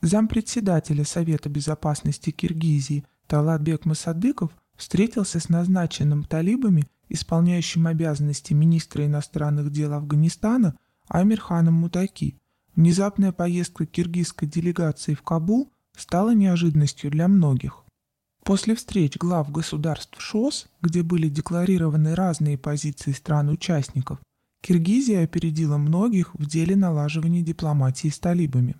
Зампредседателя 0.00 1.04
Совета 1.04 1.48
безопасности 1.48 2.30
Киргизии 2.30 3.04
Талатбек 3.26 3.84
Масадыков 3.84 4.52
встретился 4.76 5.40
с 5.40 5.48
назначенным 5.48 6.24
талибами, 6.24 6.86
исполняющим 7.08 7.86
обязанности 7.86 8.52
министра 8.52 9.06
иностранных 9.06 9.72
дел 9.72 9.92
Афганистана 9.92 10.76
Амирханом 11.08 11.74
Мутаки. 11.74 12.38
Внезапная 12.76 13.32
поездка 13.32 13.86
киргизской 13.86 14.46
делегации 14.46 15.14
в 15.14 15.22
Кабул 15.22 15.72
стала 15.96 16.32
неожиданностью 16.32 17.10
для 17.10 17.26
многих. 17.26 17.84
После 18.44 18.76
встреч 18.76 19.16
глав 19.16 19.50
государств 19.50 20.20
ШОС, 20.20 20.68
где 20.80 21.02
были 21.02 21.28
декларированы 21.28 22.14
разные 22.14 22.56
позиции 22.56 23.12
стран-участников, 23.12 24.20
Киргизия 24.62 25.24
опередила 25.24 25.76
многих 25.76 26.34
в 26.34 26.46
деле 26.46 26.76
налаживания 26.76 27.42
дипломатии 27.42 28.08
с 28.08 28.18
талибами. 28.18 28.76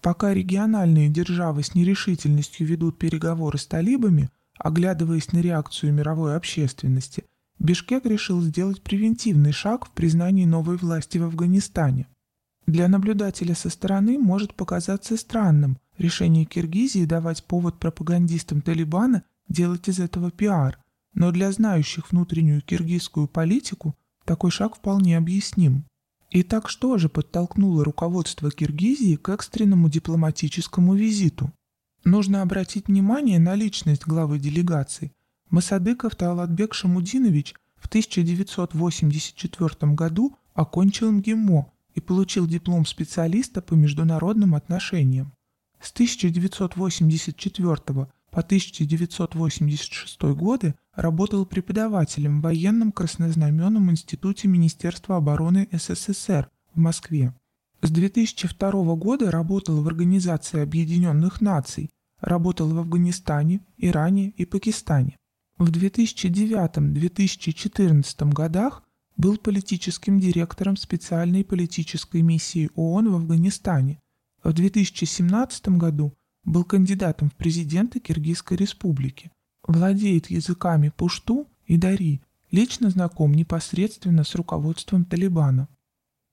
Пока 0.00 0.32
региональные 0.32 1.08
державы 1.08 1.62
с 1.62 1.74
нерешительностью 1.74 2.66
ведут 2.66 2.98
переговоры 2.98 3.58
с 3.58 3.66
талибами, 3.66 4.30
оглядываясь 4.58 5.32
на 5.32 5.38
реакцию 5.38 5.92
мировой 5.92 6.36
общественности, 6.36 7.24
Бишкек 7.58 8.06
решил 8.06 8.40
сделать 8.40 8.82
превентивный 8.82 9.52
шаг 9.52 9.86
в 9.86 9.90
признании 9.90 10.44
новой 10.44 10.76
власти 10.76 11.18
в 11.18 11.24
Афганистане. 11.24 12.06
Для 12.66 12.86
наблюдателя 12.86 13.54
со 13.54 13.70
стороны 13.70 14.18
может 14.18 14.54
показаться 14.54 15.16
странным 15.16 15.78
решение 15.96 16.44
Киргизии 16.44 17.04
давать 17.04 17.42
повод 17.44 17.78
пропагандистам 17.80 18.60
Талибана 18.60 19.24
делать 19.48 19.88
из 19.88 19.98
этого 19.98 20.30
пиар, 20.30 20.78
но 21.14 21.32
для 21.32 21.50
знающих 21.50 22.12
внутреннюю 22.12 22.60
киргизскую 22.60 23.26
политику 23.26 23.96
такой 24.24 24.50
шаг 24.50 24.76
вполне 24.76 25.16
объясним. 25.16 25.84
Итак, 26.30 26.68
что 26.68 26.98
же 26.98 27.08
подтолкнуло 27.08 27.84
руководство 27.84 28.50
Киргизии 28.50 29.16
к 29.16 29.30
экстренному 29.30 29.88
дипломатическому 29.88 30.94
визиту? 30.94 31.50
Нужно 32.04 32.42
обратить 32.42 32.88
внимание 32.88 33.38
на 33.38 33.54
личность 33.54 34.04
главы 34.04 34.38
делегации. 34.38 35.12
Масадыков 35.48 36.16
Таалатбек 36.16 36.74
Шамудинович 36.74 37.54
в 37.76 37.86
1984 37.86 39.94
году 39.94 40.36
окончил 40.52 41.10
МГИМО 41.12 41.72
и 41.94 42.00
получил 42.00 42.46
диплом 42.46 42.84
специалиста 42.84 43.62
по 43.62 43.72
международным 43.72 44.54
отношениям. 44.54 45.32
С 45.80 45.92
1984 45.92 48.06
по 48.30 48.40
1986 48.40 50.22
годы 50.34 50.74
работал 50.94 51.46
преподавателем 51.46 52.40
в 52.40 52.42
военном 52.42 52.92
краснознаменном 52.92 53.90
институте 53.90 54.48
Министерства 54.48 55.16
обороны 55.16 55.66
СССР 55.72 56.50
в 56.74 56.78
Москве. 56.78 57.34
С 57.80 57.90
2002 57.90 58.96
года 58.96 59.30
работал 59.30 59.82
в 59.82 59.88
Организации 59.88 60.60
Объединенных 60.60 61.40
Наций, 61.40 61.88
работал 62.20 62.68
в 62.68 62.78
Афганистане, 62.78 63.64
Иране 63.76 64.30
и 64.30 64.44
Пакистане. 64.44 65.16
В 65.58 65.70
2009-2014 65.70 68.32
годах 68.32 68.82
был 69.16 69.36
политическим 69.36 70.18
директором 70.20 70.76
специальной 70.76 71.44
политической 71.44 72.22
миссии 72.22 72.70
ООН 72.74 73.10
в 73.10 73.14
Афганистане. 73.16 74.00
В 74.42 74.52
2017 74.52 75.68
году 75.70 76.14
был 76.48 76.64
кандидатом 76.64 77.30
в 77.30 77.34
президенты 77.34 78.00
Киргизской 78.00 78.56
республики. 78.56 79.30
Владеет 79.66 80.30
языками 80.30 80.90
пушту 80.96 81.46
и 81.66 81.76
дари, 81.76 82.22
лично 82.50 82.90
знаком 82.90 83.34
непосредственно 83.34 84.24
с 84.24 84.34
руководством 84.34 85.04
Талибана. 85.04 85.68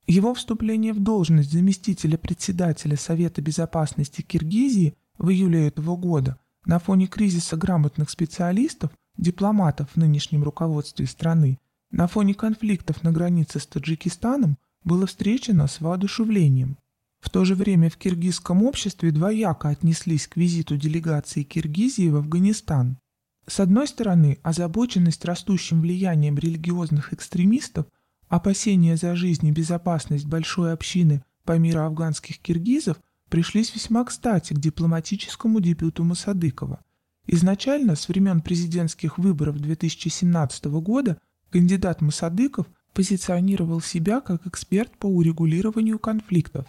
Его 0.08 0.34
вступление 0.34 0.94
в 0.94 1.00
должность 1.00 1.52
заместителя 1.52 2.18
председателя 2.18 2.96
Совета 2.96 3.42
безопасности 3.42 4.22
Киргизии 4.22 4.96
в 5.18 5.30
июле 5.30 5.68
этого 5.68 5.98
года 5.98 6.40
на 6.66 6.80
фоне 6.80 7.08
кризиса 7.08 7.58
грамотных 7.58 8.10
специалистов, 8.10 8.92
дипломатов 9.18 9.90
в 9.92 9.98
нынешнем 9.98 10.44
руководстве 10.44 11.08
страны, 11.08 11.60
на 11.92 12.08
фоне 12.08 12.34
конфликтов 12.34 13.04
на 13.04 13.12
границе 13.12 13.60
с 13.60 13.68
Таджикистаном 13.68 14.58
было 14.84 15.08
встречено 15.08 15.68
с 15.68 15.82
воодушевлением. 15.82 16.78
В 17.26 17.32
то 17.32 17.44
же 17.44 17.56
время 17.56 17.90
в 17.90 17.98
киргизском 17.98 18.62
обществе 18.62 19.10
двояко 19.10 19.70
отнеслись 19.70 20.28
к 20.28 20.38
визиту 20.38 20.78
делегации 20.78 21.42
Киргизии 21.42 22.08
в 22.08 22.18
Афганистан. 22.18 23.00
С 23.48 23.60
одной 23.60 23.88
стороны, 23.88 24.38
озабоченность 24.44 25.26
растущим 25.26 25.82
влиянием 25.82 26.38
религиозных 26.38 27.14
экстремистов, 27.14 27.88
опасения 28.28 28.96
за 28.96 29.16
жизнь 29.16 29.48
и 29.48 29.52
безопасность 29.52 30.28
большой 30.28 30.72
общины 30.72 31.24
по 31.46 31.58
миру 31.58 31.82
афганских 31.82 32.38
киргизов 32.38 32.98
пришлись 33.30 33.74
весьма 33.74 34.06
кстати 34.06 34.54
к 34.54 34.60
дипломатическому 34.60 35.60
дебюту 35.60 36.04
Масадыкова. 36.04 36.80
Изначально, 37.26 37.96
с 37.96 38.08
времен 38.08 38.42
президентских 38.42 39.18
выборов 39.18 39.58
2017 39.58 40.66
года, 40.66 41.20
кандидат 41.50 42.02
Масадыков 42.02 42.68
позиционировал 42.94 43.82
себя 43.82 44.22
как 44.22 44.46
эксперт 44.46 44.96
по 45.00 45.08
урегулированию 45.08 45.98
конфликтов. 45.98 46.68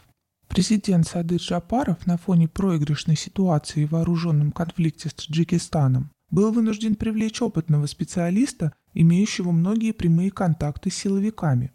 Президент 0.48 1.06
Садыр 1.06 1.38
Джапаров 1.38 2.06
на 2.06 2.16
фоне 2.16 2.48
проигрышной 2.48 3.16
ситуации 3.16 3.84
в 3.84 3.90
вооруженном 3.90 4.52
конфликте 4.52 5.08
с 5.08 5.14
Таджикистаном 5.14 6.10
был 6.30 6.52
вынужден 6.52 6.94
привлечь 6.94 7.42
опытного 7.42 7.86
специалиста, 7.86 8.72
имеющего 8.94 9.52
многие 9.52 9.92
прямые 9.92 10.30
контакты 10.30 10.90
с 10.90 10.94
силовиками. 10.94 11.72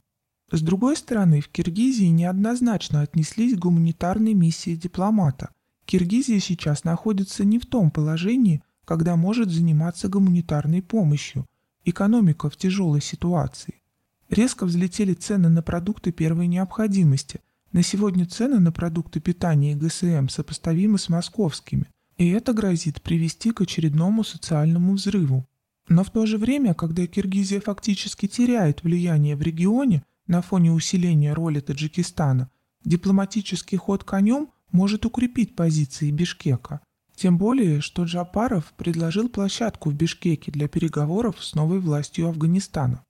С 0.52 0.62
другой 0.62 0.98
стороны, 0.98 1.42
в 1.42 1.50
Киргизии 1.50 2.06
неоднозначно 2.06 3.02
отнеслись 3.02 3.56
к 3.56 3.60
гуманитарной 3.60 4.34
миссии 4.34 4.76
дипломата. 4.76 5.50
Киргизия 5.86 6.40
сейчас 6.40 6.84
находится 6.84 7.46
не 7.46 7.60
в 7.60 7.66
том 7.66 7.92
положении, 7.92 8.64
когда 8.86 9.16
может 9.16 9.50
заниматься 9.50 10.10
гуманитарной 10.10 10.82
помощью. 10.82 11.46
Экономика 11.86 12.50
в 12.50 12.58
тяжелой 12.58 13.02
ситуации. 13.02 13.82
Резко 14.30 14.66
взлетели 14.66 15.14
цены 15.14 15.50
на 15.50 15.62
продукты 15.62 16.12
первой 16.12 16.48
необходимости– 16.48 17.42
на 17.72 17.84
сегодня 17.84 18.26
цены 18.26 18.60
на 18.60 18.72
продукты 18.72 19.20
питания 19.20 19.72
и 19.72 19.76
ГСМ 19.76 20.28
сопоставимы 20.28 20.98
с 20.98 21.10
московскими, 21.10 21.88
и 22.18 22.30
это 22.30 22.54
грозит 22.54 23.02
привести 23.02 23.52
к 23.52 23.62
очередному 23.62 24.24
социальному 24.24 24.94
взрыву. 24.94 25.48
Но 25.88 26.04
в 26.04 26.12
то 26.12 26.26
же 26.26 26.38
время, 26.38 26.74
когда 26.74 27.08
Киргизия 27.08 27.60
фактически 27.60 28.28
теряет 28.28 28.84
влияние 28.84 29.36
в 29.36 29.42
регионе 29.42 30.04
на 30.28 30.42
фоне 30.42 30.72
усиления 30.72 31.34
роли 31.34 31.60
Таджикистана, 31.60 32.50
дипломатический 32.86 33.78
ход 33.78 34.04
конем 34.04 34.50
может 34.72 35.06
укрепить 35.06 35.56
позиции 35.56 36.12
Бишкека. 36.12 36.82
Тем 37.16 37.38
более, 37.38 37.82
что 37.82 38.04
Джапаров 38.04 38.74
предложил 38.78 39.30
площадку 39.30 39.90
в 39.90 39.94
Бишкеке 39.94 40.52
для 40.52 40.68
переговоров 40.68 41.44
с 41.44 41.56
новой 41.56 41.80
властью 41.80 42.28
Афганистана. 42.28 43.04